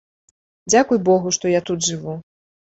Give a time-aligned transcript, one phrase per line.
[0.71, 2.21] Дзякуй богу, што я тут жыву.